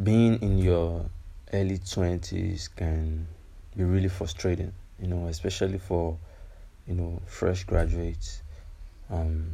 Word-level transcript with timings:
being 0.00 0.40
in 0.40 0.58
your 0.58 1.04
early 1.52 1.78
20s 1.78 2.68
can 2.68 3.26
be 3.76 3.84
really 3.84 4.08
frustrating, 4.08 4.72
you 4.98 5.06
know, 5.06 5.26
especially 5.26 5.78
for, 5.78 6.16
you 6.86 6.94
know, 6.94 7.20
fresh 7.26 7.64
graduates 7.64 8.42
um, 9.10 9.50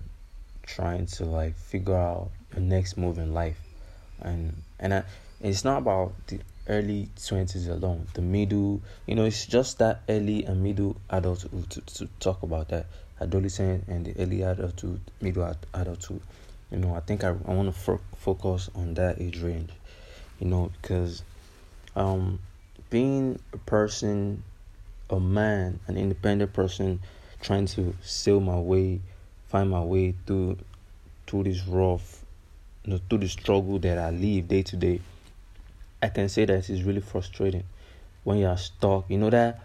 trying 0.62 1.06
to 1.06 1.24
like 1.24 1.56
figure 1.56 1.96
out 1.96 2.30
your 2.52 2.62
next 2.62 2.96
move 2.96 3.18
in 3.18 3.34
life. 3.34 3.58
And 4.20 4.62
and 4.78 4.94
I, 4.94 5.02
it's 5.40 5.64
not 5.64 5.78
about 5.78 6.12
the 6.28 6.38
early 6.68 7.08
20s 7.16 7.68
alone, 7.68 8.06
the 8.14 8.22
middle, 8.22 8.80
you 9.06 9.16
know, 9.16 9.24
it's 9.24 9.44
just 9.44 9.78
that 9.78 10.02
early 10.08 10.44
and 10.44 10.62
middle 10.62 10.96
adulthood 11.10 11.68
to, 11.70 11.80
to 11.80 12.08
talk 12.20 12.42
about 12.44 12.68
that 12.68 12.86
adolescent 13.20 13.88
and 13.88 14.06
the 14.06 14.22
early 14.22 14.42
adulthood, 14.42 15.00
middle 15.20 15.52
adulthood. 15.74 16.20
You 16.70 16.78
know, 16.78 16.94
I 16.94 17.00
think 17.00 17.24
I, 17.24 17.28
I 17.30 17.54
want 17.54 17.74
to 17.74 17.80
fo- 17.80 18.00
focus 18.16 18.70
on 18.74 18.94
that 18.94 19.20
age 19.20 19.40
range 19.40 19.70
you 20.38 20.46
know, 20.46 20.70
because 20.80 21.22
um, 21.96 22.38
being 22.90 23.38
a 23.52 23.58
person, 23.58 24.42
a 25.10 25.18
man, 25.18 25.80
an 25.86 25.96
independent 25.96 26.52
person, 26.52 27.00
trying 27.40 27.66
to 27.66 27.94
sail 28.02 28.40
my 28.40 28.58
way, 28.58 29.00
find 29.48 29.70
my 29.70 29.82
way 29.82 30.14
through 30.26 30.58
through 31.26 31.44
this 31.44 31.66
rough, 31.66 32.24
you 32.84 32.92
know, 32.92 33.00
through 33.08 33.18
the 33.18 33.28
struggle 33.28 33.78
that 33.78 33.98
I 33.98 34.10
live 34.10 34.48
day 34.48 34.62
to 34.62 34.76
day, 34.76 35.00
I 36.02 36.08
can 36.08 36.28
say 36.28 36.46
that 36.46 36.70
it's 36.70 36.82
really 36.82 37.02
frustrating 37.02 37.64
when 38.24 38.38
you 38.38 38.46
are 38.46 38.56
stuck. 38.56 39.10
You 39.10 39.18
know 39.18 39.30
that 39.30 39.60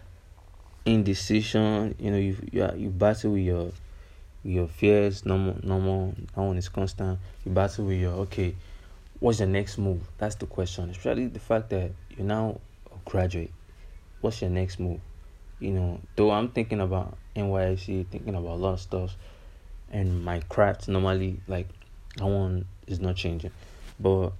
indecision. 0.84 1.94
You 1.98 2.10
know 2.10 2.18
you 2.18 2.36
you, 2.52 2.70
you 2.76 2.88
battle 2.90 3.32
with 3.32 3.42
your 3.42 3.70
your 4.42 4.68
fears. 4.68 5.24
Normal, 5.24 5.56
normal. 5.62 6.14
That 6.34 6.42
one 6.42 6.58
is 6.58 6.68
constant. 6.68 7.18
You 7.44 7.52
battle 7.52 7.86
with 7.86 7.98
your 7.98 8.12
okay 8.12 8.54
what's 9.24 9.38
your 9.38 9.48
next 9.48 9.78
move? 9.78 10.02
That's 10.18 10.34
the 10.34 10.44
question. 10.44 10.90
Especially 10.90 11.28
the 11.28 11.40
fact 11.40 11.70
that 11.70 11.92
you're 12.10 12.26
now 12.26 12.60
a 12.92 13.10
graduate. 13.10 13.52
What's 14.20 14.42
your 14.42 14.50
next 14.50 14.78
move? 14.78 15.00
You 15.60 15.70
know, 15.70 16.00
though 16.14 16.30
I'm 16.30 16.50
thinking 16.50 16.82
about 16.82 17.16
NYC, 17.34 18.06
thinking 18.08 18.34
about 18.34 18.50
a 18.50 18.60
lot 18.60 18.74
of 18.74 18.80
stuff, 18.80 19.16
and 19.90 20.22
my 20.22 20.40
craft 20.40 20.88
normally 20.88 21.40
like 21.48 21.68
that 22.18 22.26
one 22.26 22.66
is 22.86 23.00
not 23.00 23.16
changing. 23.16 23.50
But 23.98 24.34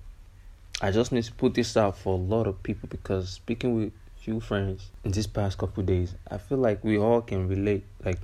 I 0.82 0.90
just 0.90 1.12
need 1.12 1.24
to 1.24 1.32
put 1.32 1.54
this 1.54 1.78
out 1.78 1.96
for 1.96 2.18
a 2.18 2.20
lot 2.20 2.46
of 2.46 2.62
people 2.62 2.86
because 2.90 3.30
speaking 3.30 3.74
with 3.74 3.92
few 4.18 4.38
friends 4.38 4.90
in 5.02 5.12
this 5.12 5.26
past 5.26 5.56
couple 5.56 5.82
days, 5.82 6.14
I 6.30 6.36
feel 6.36 6.58
like 6.58 6.84
we 6.84 6.98
all 6.98 7.22
can 7.22 7.48
relate. 7.48 7.84
Like 8.04 8.18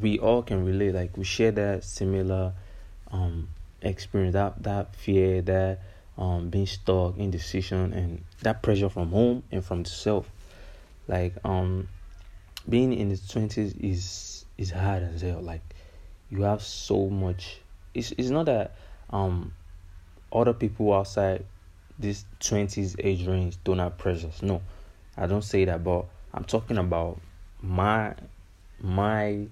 we 0.00 0.20
all 0.20 0.44
can 0.44 0.64
relate. 0.64 0.94
Like 0.94 1.16
we 1.16 1.24
share 1.24 1.50
that 1.50 1.82
similar 1.82 2.52
um 3.10 3.48
experience 3.82 4.34
that 4.34 4.62
that 4.62 4.94
fear 4.96 5.42
that 5.42 5.80
um 6.16 6.48
being 6.48 6.66
stuck 6.66 7.16
indecision 7.16 7.92
and 7.92 8.24
that 8.42 8.62
pressure 8.62 8.88
from 8.88 9.10
home 9.10 9.42
and 9.50 9.64
from 9.64 9.82
the 9.82 9.90
self. 9.90 10.30
Like 11.06 11.34
um 11.44 11.88
being 12.68 12.92
in 12.92 13.08
the 13.08 13.16
20s 13.16 13.76
is 13.80 14.44
is 14.56 14.70
hard 14.70 15.02
as 15.02 15.22
hell. 15.22 15.40
Like 15.40 15.62
you 16.30 16.42
have 16.42 16.62
so 16.62 17.08
much 17.08 17.58
it's 17.94 18.12
it's 18.12 18.30
not 18.30 18.46
that 18.46 18.76
um 19.10 19.52
other 20.32 20.52
people 20.52 20.92
outside 20.92 21.44
this 21.98 22.24
20s 22.40 22.96
age 22.98 23.26
range 23.26 23.56
don't 23.64 23.78
have 23.78 23.96
pressures. 23.98 24.42
No 24.42 24.62
i 25.18 25.26
don't 25.26 25.42
say 25.42 25.64
that 25.64 25.82
but 25.82 26.06
i'm 26.32 26.44
talking 26.44 26.78
about 26.78 27.20
my 27.60 28.14
my 28.80 29.46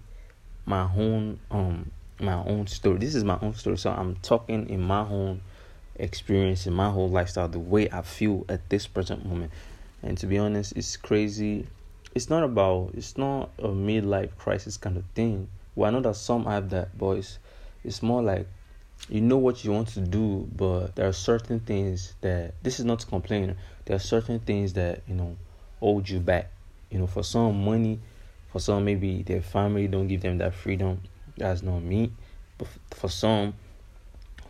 my 0.65 0.83
own 0.97 1.39
um 1.51 1.91
my 2.21 2.35
own 2.45 2.67
story. 2.67 2.99
This 2.99 3.15
is 3.15 3.25
my 3.25 3.39
own 3.43 3.55
story. 3.55 3.79
So 3.79 3.91
I'm 3.91 4.17
talking 4.17 4.69
in 4.69 4.81
my 4.81 5.01
own 5.01 5.41
experience, 5.97 6.67
in 6.67 6.73
my 6.73 6.91
whole 6.91 7.09
lifestyle, 7.09 7.49
the 7.49 7.59
way 7.59 7.89
I 7.91 8.03
feel 8.03 8.45
at 8.49 8.69
this 8.69 8.87
present 8.87 9.27
moment. 9.27 9.53
And 10.03 10.17
to 10.19 10.27
be 10.27 10.39
honest, 10.39 10.77
it's 10.77 10.97
crazy. 10.97 11.67
It's 12.15 12.31
not 12.31 12.43
about, 12.43 12.93
it's 12.95 13.19
not 13.19 13.51
a 13.59 13.69
midlife 13.69 14.37
crisis 14.39 14.77
kind 14.77 14.97
of 14.97 15.05
thing. 15.15 15.49
Well, 15.75 15.91
I 15.91 15.93
know 15.93 16.01
that 16.01 16.17
some 16.17 16.45
have 16.47 16.71
that, 16.71 16.97
but 16.97 17.19
it's, 17.19 17.39
it's 17.85 18.03
more 18.03 18.23
like 18.23 18.47
you 19.11 19.21
know 19.21 19.37
what 19.37 19.65
you 19.65 19.73
want 19.73 19.89
to 19.89 20.01
do, 20.01 20.49
but 20.57 20.97
there 20.97 21.07
are 21.07 21.13
certain 21.13 21.61
things 21.61 22.15
that, 22.23 22.55
this 22.63 22.79
is 22.79 22.85
not 22.85 23.01
to 23.01 23.07
complain, 23.07 23.57
there 23.85 23.97
are 23.97 24.01
certain 24.01 24.41
things 24.41 24.73
that, 24.73 25.03
you 25.07 25.15
know, 25.15 25.37
hold 25.81 26.09
you 26.09 26.19
back. 26.19 26.51
You 26.91 27.01
know, 27.01 27.07
for 27.07 27.23
some, 27.23 27.65
money, 27.65 28.01
for 28.51 28.59
some, 28.59 28.85
maybe 28.85 29.23
their 29.23 29.43
family 29.43 29.87
don't 29.87 30.09
give 30.09 30.23
them 30.23 30.39
that 30.39 30.55
freedom 30.55 31.03
that's 31.37 31.63
not 31.63 31.81
me. 31.83 32.13
But 32.59 32.69
for 32.91 33.09
some, 33.09 33.55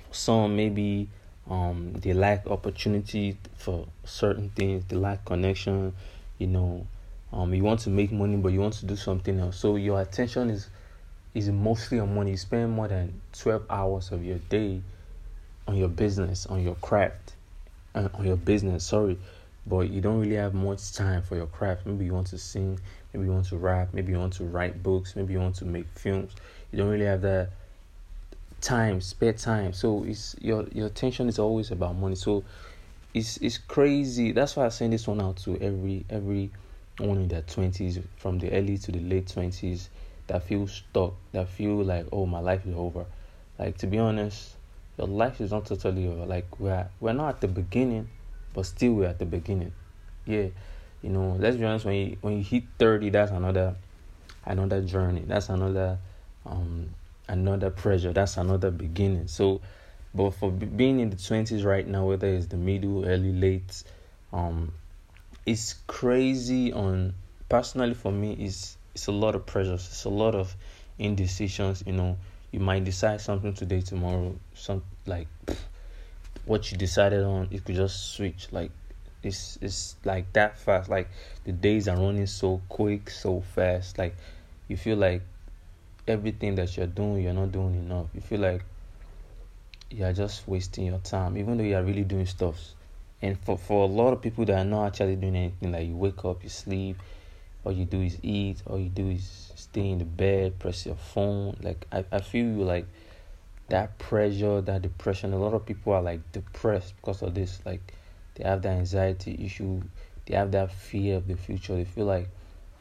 for 0.08 0.14
some 0.14 0.56
maybe 0.56 1.08
um 1.48 1.92
they 1.94 2.12
lack 2.12 2.46
opportunity 2.46 3.36
for 3.56 3.86
certain 4.04 4.50
things. 4.50 4.84
They 4.88 4.96
lack 4.96 5.24
connection. 5.24 5.94
You 6.38 6.48
know, 6.48 6.86
um 7.32 7.54
you 7.54 7.62
want 7.62 7.80
to 7.80 7.90
make 7.90 8.12
money, 8.12 8.36
but 8.36 8.52
you 8.52 8.60
want 8.60 8.74
to 8.74 8.86
do 8.86 8.96
something 8.96 9.38
else. 9.38 9.56
So 9.56 9.76
your 9.76 10.00
attention 10.00 10.50
is 10.50 10.68
is 11.34 11.50
mostly 11.50 11.98
on 11.98 12.14
money. 12.14 12.32
You 12.32 12.36
spend 12.36 12.72
more 12.72 12.88
than 12.88 13.20
twelve 13.32 13.64
hours 13.68 14.10
of 14.10 14.24
your 14.24 14.38
day 14.38 14.80
on 15.68 15.76
your 15.76 15.88
business, 15.88 16.46
on 16.46 16.62
your 16.62 16.76
craft, 16.76 17.34
uh, 17.94 18.08
on 18.14 18.24
your 18.26 18.36
business. 18.36 18.84
Sorry, 18.84 19.18
but 19.66 19.90
you 19.90 20.00
don't 20.00 20.20
really 20.20 20.36
have 20.36 20.54
much 20.54 20.92
time 20.92 21.22
for 21.22 21.36
your 21.36 21.46
craft. 21.46 21.86
Maybe 21.86 22.04
you 22.04 22.14
want 22.14 22.28
to 22.28 22.38
sing, 22.38 22.78
maybe 23.12 23.26
you 23.26 23.32
want 23.32 23.46
to 23.46 23.56
rap, 23.56 23.88
maybe 23.92 24.12
you 24.12 24.18
want 24.18 24.34
to 24.34 24.44
write 24.44 24.82
books, 24.82 25.16
maybe 25.16 25.32
you 25.32 25.40
want 25.40 25.56
to 25.56 25.64
make 25.64 25.86
films. 25.94 26.32
You 26.70 26.78
don't 26.78 26.88
really 26.88 27.06
have 27.06 27.22
that 27.22 27.50
time, 28.60 29.00
spare 29.00 29.32
time. 29.32 29.72
So 29.72 30.04
it's 30.04 30.36
your 30.40 30.66
your 30.72 30.86
attention 30.86 31.28
is 31.28 31.38
always 31.38 31.70
about 31.72 31.96
money. 31.96 32.14
So 32.14 32.44
it's 33.12 33.38
it's 33.38 33.58
crazy. 33.58 34.32
That's 34.32 34.54
why 34.54 34.66
I 34.66 34.68
send 34.68 34.92
this 34.92 35.08
one 35.08 35.20
out 35.20 35.36
to 35.38 35.58
every 35.60 36.04
every 36.10 36.50
one 36.98 37.18
in 37.18 37.28
their 37.28 37.42
twenties, 37.42 37.98
from 38.18 38.38
the 38.38 38.52
early 38.52 38.78
to 38.78 38.92
the 38.92 39.00
late 39.00 39.26
twenties, 39.26 39.90
that 40.28 40.44
feel 40.44 40.68
stuck, 40.68 41.14
that 41.32 41.48
feel 41.48 41.82
like 41.82 42.06
oh 42.12 42.26
my 42.26 42.38
life 42.38 42.64
is 42.66 42.74
over. 42.76 43.04
Like 43.58 43.78
to 43.78 43.88
be 43.88 43.98
honest, 43.98 44.52
your 44.96 45.08
life 45.08 45.40
is 45.40 45.50
not 45.50 45.66
totally 45.66 46.06
over. 46.06 46.24
Like 46.24 46.60
we're 46.60 46.86
we're 47.00 47.14
not 47.14 47.30
at 47.30 47.40
the 47.40 47.48
beginning 47.48 48.08
but 48.56 48.64
still 48.64 48.94
we're 48.94 49.06
at 49.06 49.18
the 49.18 49.26
beginning. 49.26 49.70
Yeah, 50.24 50.46
you 51.02 51.10
know, 51.10 51.36
let's 51.38 51.58
be 51.58 51.64
honest. 51.64 51.84
When 51.84 51.94
you 51.94 52.16
when 52.22 52.38
you 52.38 52.42
hit 52.42 52.64
thirty, 52.78 53.10
that's 53.10 53.30
another 53.30 53.76
another 54.46 54.80
journey. 54.80 55.24
That's 55.26 55.50
another 55.50 55.98
um 56.46 56.88
another 57.28 57.68
pressure. 57.68 58.14
That's 58.14 58.38
another 58.38 58.70
beginning. 58.70 59.28
So, 59.28 59.60
but 60.14 60.30
for 60.30 60.50
being 60.50 61.00
in 61.00 61.10
the 61.10 61.16
twenties 61.16 61.64
right 61.64 61.86
now, 61.86 62.06
whether 62.06 62.26
it's 62.26 62.46
the 62.46 62.56
middle, 62.56 63.04
early, 63.06 63.34
late, 63.34 63.84
um, 64.32 64.72
it's 65.44 65.74
crazy. 65.86 66.72
On 66.72 67.12
personally 67.50 67.94
for 67.94 68.10
me, 68.10 68.32
is 68.40 68.78
it's 68.94 69.06
a 69.06 69.12
lot 69.12 69.34
of 69.34 69.44
pressures. 69.44 69.86
It's 69.86 70.04
a 70.04 70.08
lot 70.08 70.34
of 70.34 70.56
indecisions. 70.98 71.84
You 71.86 71.92
know, 71.92 72.16
you 72.52 72.60
might 72.60 72.84
decide 72.84 73.20
something 73.20 73.52
today, 73.52 73.82
tomorrow, 73.82 74.34
some 74.54 74.82
like. 75.04 75.28
What 76.46 76.70
you 76.70 76.78
decided 76.78 77.22
on, 77.24 77.48
it 77.50 77.64
could 77.64 77.74
just 77.74 78.14
switch. 78.14 78.48
Like 78.52 78.70
it's 79.22 79.58
it's 79.60 79.96
like 80.04 80.32
that 80.32 80.58
fast. 80.58 80.88
Like 80.88 81.08
the 81.44 81.52
days 81.52 81.88
are 81.88 81.96
running 81.96 82.26
so 82.26 82.62
quick, 82.68 83.10
so 83.10 83.40
fast. 83.40 83.98
Like 83.98 84.16
you 84.68 84.76
feel 84.76 84.96
like 84.96 85.22
everything 86.08 86.54
that 86.54 86.76
you're 86.76 86.86
doing, 86.86 87.22
you're 87.22 87.32
not 87.32 87.52
doing 87.52 87.74
enough. 87.74 88.06
You 88.14 88.20
feel 88.20 88.40
like 88.40 88.62
you're 89.90 90.12
just 90.12 90.46
wasting 90.48 90.86
your 90.86 90.98
time, 90.98 91.36
even 91.36 91.58
though 91.58 91.64
you're 91.64 91.82
really 91.82 92.04
doing 92.04 92.26
stuff. 92.26 92.58
And 93.20 93.38
for 93.40 93.58
for 93.58 93.84
a 93.84 93.90
lot 93.90 94.12
of 94.12 94.22
people 94.22 94.44
that 94.46 94.58
are 94.58 94.64
not 94.64 94.86
actually 94.86 95.16
doing 95.16 95.36
anything, 95.36 95.72
like 95.72 95.86
you 95.86 95.96
wake 95.96 96.24
up, 96.24 96.42
you 96.42 96.48
sleep, 96.48 96.96
all 97.64 97.72
you 97.72 97.84
do 97.84 98.00
is 98.00 98.18
eat, 98.22 98.62
all 98.66 98.78
you 98.78 98.88
do 98.88 99.08
is 99.08 99.52
stay 99.56 99.90
in 99.90 99.98
the 99.98 100.04
bed, 100.04 100.58
press 100.58 100.86
your 100.86 100.96
phone. 100.96 101.56
Like 101.60 101.86
I, 101.90 102.04
I 102.12 102.20
feel 102.20 102.44
you 102.44 102.62
like 102.62 102.86
that 103.68 103.98
pressure, 103.98 104.60
that 104.60 104.82
depression. 104.82 105.32
A 105.32 105.38
lot 105.38 105.54
of 105.54 105.66
people 105.66 105.92
are 105.92 106.02
like 106.02 106.32
depressed 106.32 106.94
because 106.96 107.22
of 107.22 107.34
this. 107.34 107.60
Like 107.64 107.94
they 108.34 108.44
have 108.44 108.62
that 108.62 108.76
anxiety 108.76 109.36
issue, 109.44 109.82
they 110.26 110.36
have 110.36 110.52
that 110.52 110.72
fear 110.72 111.16
of 111.16 111.26
the 111.26 111.36
future. 111.36 111.74
They 111.74 111.84
feel 111.84 112.06
like, 112.06 112.28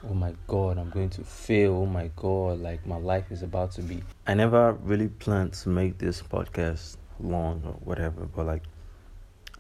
oh 0.07 0.13
my 0.13 0.33
god, 0.47 0.77
I'm 0.77 0.89
going 0.89 1.09
to 1.11 1.23
fail. 1.23 1.73
Oh 1.73 1.85
my 1.85 2.09
god, 2.15 2.59
like 2.59 2.85
my 2.85 2.97
life 2.97 3.31
is 3.31 3.41
about 3.41 3.71
to 3.73 3.81
be. 3.81 4.03
I 4.27 4.33
never 4.33 4.73
really 4.73 5.07
planned 5.07 5.53
to 5.53 5.69
make 5.69 5.97
this 5.97 6.21
podcast 6.21 6.97
long 7.19 7.61
or 7.65 7.73
whatever, 7.83 8.25
but 8.25 8.45
like, 8.45 8.63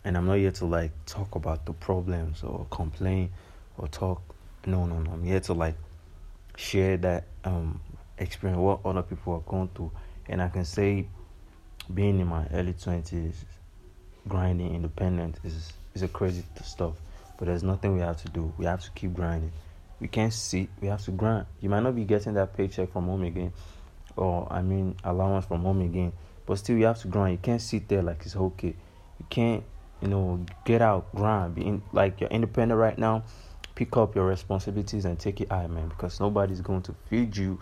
and 0.03 0.15
I'm 0.17 0.27
not 0.27 0.37
here 0.37 0.51
to 0.51 0.65
like 0.65 0.91
talk 1.05 1.35
about 1.35 1.65
the 1.65 1.73
problems 1.73 2.43
or 2.43 2.67
complain 2.69 3.31
or 3.77 3.87
talk. 3.87 4.21
No, 4.67 4.85
no, 4.85 4.99
no. 4.99 5.11
I'm 5.11 5.23
here 5.23 5.39
to 5.41 5.53
like 5.53 5.75
share 6.57 6.97
that 6.97 7.25
um 7.43 7.81
experience 8.17 8.59
what 8.59 8.79
other 8.85 9.01
people 9.01 9.33
are 9.33 9.51
going 9.51 9.69
through 9.75 9.91
and 10.27 10.41
I 10.41 10.49
can 10.49 10.65
say 10.65 11.07
being 11.93 12.19
in 12.19 12.27
my 12.27 12.45
early 12.53 12.73
20s, 12.73 13.35
grinding 14.27 14.73
independent 14.73 15.39
is, 15.43 15.71
is 15.93 16.03
a 16.03 16.07
crazy 16.07 16.43
stuff. 16.63 16.95
But 17.37 17.47
there's 17.47 17.63
nothing 17.63 17.93
we 17.93 18.01
have 18.01 18.21
to 18.23 18.29
do. 18.29 18.53
We 18.57 18.65
have 18.65 18.81
to 18.81 18.91
keep 18.91 19.13
grinding. 19.13 19.51
We 19.99 20.07
can't 20.07 20.33
sit, 20.33 20.69
we 20.81 20.87
have 20.87 21.03
to 21.05 21.11
grind. 21.11 21.45
You 21.61 21.69
might 21.69 21.83
not 21.83 21.95
be 21.95 22.03
getting 22.03 22.33
that 22.33 22.55
paycheck 22.55 22.91
from 22.91 23.05
home 23.05 23.23
again, 23.23 23.53
or 24.15 24.51
I 24.51 24.61
mean, 24.61 24.95
allowance 25.03 25.45
from 25.45 25.61
home 25.61 25.81
again, 25.81 26.11
but 26.45 26.57
still 26.57 26.77
you 26.77 26.85
have 26.85 26.99
to 27.01 27.07
grind. 27.07 27.33
You 27.33 27.37
can't 27.39 27.61
sit 27.61 27.87
there 27.87 28.01
like 28.01 28.21
it's 28.25 28.35
okay. 28.35 28.75
You 29.19 29.25
can't, 29.29 29.63
you 30.01 30.09
know, 30.09 30.45
get 30.65 30.81
out, 30.81 31.13
grind, 31.15 31.55
be 31.55 31.65
in, 31.65 31.81
like 31.93 32.19
you're 32.19 32.29
independent 32.29 32.77
right 32.77 32.97
now. 32.97 33.23
Pick 33.73 33.95
up 33.97 34.15
your 34.15 34.25
responsibilities 34.25 35.05
and 35.05 35.17
take 35.19 35.41
it 35.41 35.51
out, 35.51 35.69
man, 35.69 35.89
because 35.89 36.19
nobody's 36.19 36.61
going 36.61 36.81
to 36.83 36.93
feed 37.09 37.35
you 37.35 37.59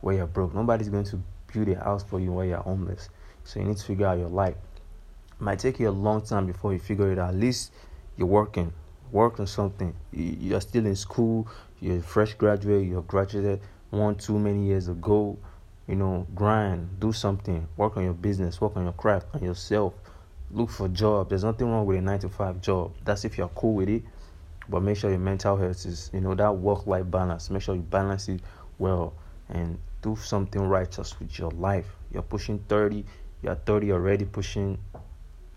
where 0.00 0.16
you're 0.16 0.26
broke. 0.26 0.54
Nobody's 0.54 0.88
going 0.88 1.04
to 1.04 1.20
build 1.56 1.76
a 1.76 1.82
house 1.82 2.04
for 2.04 2.20
you 2.20 2.32
where 2.32 2.46
you're 2.46 2.58
homeless. 2.58 3.08
So 3.44 3.60
you 3.60 3.66
need 3.66 3.76
to 3.78 3.84
figure 3.84 4.06
out 4.06 4.18
your 4.18 4.28
life. 4.28 4.56
It 5.32 5.40
might 5.40 5.58
take 5.58 5.80
you 5.80 5.88
a 5.88 5.90
long 5.90 6.22
time 6.22 6.46
before 6.46 6.72
you 6.72 6.78
figure 6.78 7.10
it 7.12 7.18
out. 7.18 7.30
At 7.30 7.36
least 7.36 7.72
you're 8.16 8.26
working, 8.26 8.72
work 9.10 9.40
on 9.40 9.46
something. 9.46 9.94
You're 10.12 10.60
still 10.60 10.86
in 10.86 10.96
school. 10.96 11.48
You're 11.80 11.98
a 11.98 12.02
fresh 12.02 12.34
graduate. 12.34 12.86
You're 12.86 13.02
graduated 13.02 13.60
one, 13.90 14.16
too 14.16 14.38
many 14.38 14.66
years 14.66 14.88
ago. 14.88 15.38
You 15.86 15.94
know, 15.94 16.26
grind, 16.34 16.98
do 16.98 17.12
something, 17.12 17.68
work 17.76 17.96
on 17.96 18.02
your 18.02 18.12
business, 18.12 18.60
work 18.60 18.76
on 18.76 18.84
your 18.84 18.92
craft, 18.92 19.28
on 19.34 19.42
yourself. 19.42 19.94
Look 20.50 20.70
for 20.70 20.88
job. 20.88 21.28
There's 21.28 21.44
nothing 21.44 21.70
wrong 21.70 21.86
with 21.86 21.98
a 21.98 22.00
nine 22.00 22.18
to 22.20 22.28
five 22.28 22.60
job. 22.60 22.92
That's 23.04 23.24
if 23.24 23.38
you're 23.38 23.48
cool 23.48 23.74
with 23.74 23.88
it. 23.88 24.02
But 24.68 24.82
make 24.82 24.96
sure 24.96 25.10
your 25.10 25.20
mental 25.20 25.56
health 25.56 25.86
is, 25.86 26.10
you 26.12 26.20
know, 26.20 26.34
that 26.34 26.56
work 26.56 26.88
life 26.88 27.08
balance. 27.08 27.50
Make 27.50 27.62
sure 27.62 27.76
you 27.76 27.82
balance 27.82 28.28
it 28.28 28.40
well 28.78 29.14
and 29.48 29.78
do 30.06 30.14
something 30.14 30.62
righteous 30.62 31.18
with 31.18 31.36
your 31.36 31.50
life. 31.50 31.96
You're 32.12 32.22
pushing 32.22 32.60
30, 32.68 33.04
you're 33.42 33.56
30 33.56 33.90
already, 33.92 34.24
pushing 34.24 34.78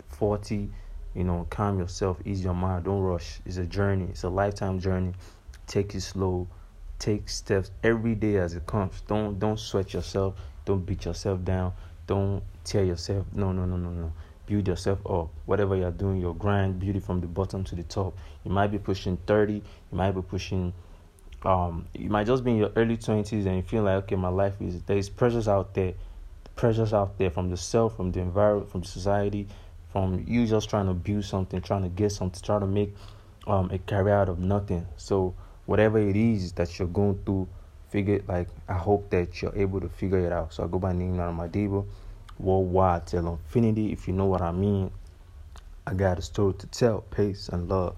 40. 0.07 0.71
You 1.13 1.23
know, 1.23 1.45
calm 1.51 1.79
yourself, 1.79 2.17
ease 2.25 2.43
your 2.43 2.55
mind, 2.55 2.85
don't 2.85 3.01
rush. 3.01 3.39
It's 3.45 3.57
a 3.57 3.65
journey, 3.65 4.05
it's 4.09 4.23
a 4.23 4.29
lifetime 4.29 4.79
journey. 4.79 5.13
Take 5.67 5.93
it 5.93 6.01
slow, 6.01 6.47
take 6.97 7.29
steps 7.29 7.69
every 7.83 8.15
day 8.15 8.37
as 8.37 8.55
it 8.55 8.65
comes. 8.65 9.01
Don't 9.07 9.37
don't 9.39 9.59
sweat 9.59 9.93
yourself, 9.93 10.35
don't 10.65 10.83
beat 10.83 11.05
yourself 11.05 11.43
down, 11.43 11.73
don't 12.07 12.41
tear 12.63 12.83
yourself. 12.83 13.25
No, 13.33 13.51
no, 13.51 13.65
no, 13.65 13.77
no, 13.77 13.91
no. 13.91 14.11
Build 14.47 14.67
yourself 14.67 14.99
up. 15.05 15.29
Whatever 15.45 15.75
you're 15.75 15.91
doing, 15.91 16.19
your 16.19 16.33
grind, 16.33 16.79
build 16.79 16.95
it 16.95 17.03
from 17.03 17.21
the 17.21 17.27
bottom 17.27 17.63
to 17.65 17.75
the 17.75 17.83
top. 17.83 18.17
You 18.43 18.49
might 18.51 18.71
be 18.71 18.79
pushing 18.79 19.17
30, 19.27 19.53
you 19.53 19.63
might 19.91 20.11
be 20.11 20.23
pushing 20.23 20.73
um 21.45 21.87
you 21.93 22.09
might 22.09 22.27
just 22.27 22.43
be 22.43 22.51
in 22.51 22.57
your 22.57 22.71
early 22.75 22.97
20s 22.97 23.45
and 23.45 23.55
you 23.55 23.61
feel 23.61 23.83
like 23.83 24.03
okay 24.03 24.15
my 24.15 24.27
life 24.29 24.61
is 24.61 24.81
there's 24.83 25.09
pressures 25.09 25.47
out 25.47 25.73
there 25.73 25.93
pressures 26.55 26.93
out 26.93 27.17
there 27.17 27.29
from 27.29 27.49
the 27.49 27.55
self 27.57 27.95
from 27.95 28.11
the 28.11 28.19
environment 28.19 28.69
from 28.69 28.83
society 28.83 29.47
from 29.91 30.23
you 30.27 30.45
just 30.45 30.69
trying 30.69 30.85
to 30.85 30.93
build 30.93 31.23
something 31.23 31.61
trying 31.61 31.83
to 31.83 31.89
get 31.89 32.11
something 32.11 32.41
trying 32.43 32.59
to 32.59 32.67
make 32.67 32.93
um 33.47 33.69
a 33.71 33.79
career 33.79 34.13
out 34.15 34.29
of 34.29 34.39
nothing. 34.39 34.85
So 34.97 35.33
whatever 35.65 35.99
it 35.99 36.15
is 36.15 36.53
that 36.53 36.77
you're 36.77 36.87
going 36.87 37.19
through 37.25 37.47
figure 37.89 38.21
like 38.27 38.47
i 38.67 38.73
hope 38.73 39.09
that 39.09 39.41
you're 39.41 39.55
able 39.55 39.81
to 39.81 39.89
figure 39.89 40.19
it 40.19 40.31
out. 40.31 40.53
So 40.53 40.63
i 40.63 40.67
go 40.67 40.77
by 40.79 40.93
name 40.93 41.15
Madiba, 41.15 41.85
worldwide 42.37 43.07
till 43.07 43.27
infinity. 43.27 43.91
If 43.91 44.07
you 44.07 44.13
know 44.13 44.25
what 44.25 44.41
i 44.41 44.51
mean 44.51 44.91
i 45.87 45.93
got 45.93 46.19
a 46.19 46.21
story 46.21 46.53
to 46.55 46.67
tell. 46.67 47.01
Peace 47.01 47.49
and 47.49 47.67
love 47.67 47.95